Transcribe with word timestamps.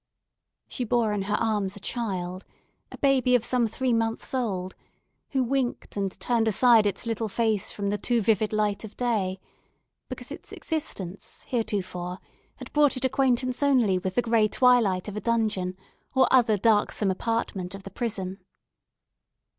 She 0.67 0.83
bore 0.83 1.13
in 1.13 1.21
her 1.21 1.35
arms 1.35 1.75
a 1.75 1.79
child, 1.79 2.43
a 2.91 2.97
baby 2.97 3.35
of 3.35 3.45
some 3.45 3.67
three 3.67 3.93
months 3.93 4.33
old, 4.33 4.73
who 5.29 5.43
winked 5.43 5.95
and 5.95 6.19
turned 6.19 6.47
aside 6.47 6.87
its 6.87 7.05
little 7.05 7.29
face 7.29 7.69
from 7.69 7.91
the 7.91 7.99
too 7.99 8.19
vivid 8.19 8.51
light 8.51 8.83
of 8.83 8.97
day; 8.97 9.39
because 10.09 10.31
its 10.31 10.51
existence, 10.51 11.45
heretofore, 11.49 12.17
had 12.55 12.73
brought 12.73 12.97
it 12.97 13.05
acquaintance 13.05 13.61
only 13.61 13.99
with 13.99 14.15
the 14.15 14.23
grey 14.23 14.47
twilight 14.47 15.07
of 15.07 15.15
a 15.15 15.21
dungeon, 15.21 15.77
or 16.15 16.25
other 16.31 16.57
darksome 16.57 17.11
apartment 17.11 17.75
of 17.75 17.83
the 17.83 17.91
prison. 17.91 18.39